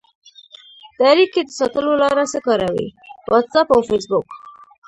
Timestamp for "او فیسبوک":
3.73-4.27